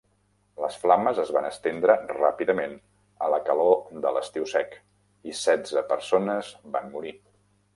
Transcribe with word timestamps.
Les 0.61 0.77
flames 0.83 1.19
es 1.23 1.33
van 1.35 1.47
estendre 1.49 1.97
ràpidament 2.13 2.73
a 3.25 3.29
la 3.35 3.39
calor 3.51 3.77
de 4.07 4.15
l'estiu 4.17 4.49
sec, 4.55 4.75
i 5.33 5.37
setze 5.45 5.85
persones 5.93 6.51
van 6.79 6.91
morir. 6.97 7.15